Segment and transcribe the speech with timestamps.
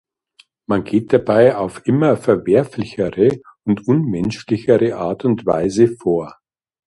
[0.65, 6.39] Man geht dabei auf immer verwerflichere und unmenschlichere Art und Weise vor.